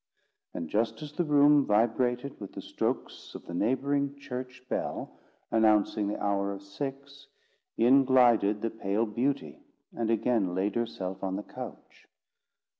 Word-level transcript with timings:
And 0.55 0.67
just 0.67 1.03
as 1.03 1.13
the 1.13 1.23
room 1.23 1.63
vibrated 1.63 2.39
with 2.41 2.53
the 2.53 2.61
strokes 2.63 3.35
of 3.35 3.45
the 3.45 3.53
neighbouring 3.53 4.17
church 4.17 4.63
bell, 4.67 5.19
announcing 5.51 6.07
the 6.07 6.19
hour 6.19 6.51
of 6.51 6.63
six, 6.63 7.27
in 7.77 8.03
glided 8.03 8.63
the 8.63 8.71
pale 8.71 9.05
beauty, 9.05 9.61
and 9.95 10.09
again 10.09 10.55
laid 10.55 10.73
herself 10.73 11.23
on 11.23 11.35
the 11.35 11.43
couch. 11.43 12.07